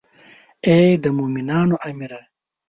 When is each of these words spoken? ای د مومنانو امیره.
ای 0.67 0.87
د 1.03 1.05
مومنانو 1.17 1.75
امیره. 1.89 2.21